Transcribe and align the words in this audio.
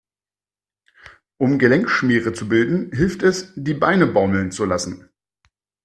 Um 1.37 1.59
Gelenkschmiere 1.59 2.33
zu 2.33 2.49
bilden, 2.49 2.91
hilft 2.91 3.21
es, 3.21 3.51
die 3.55 3.75
Beine 3.75 4.07
baumeln 4.07 4.49
zu 4.51 4.65
lassen. 4.65 5.07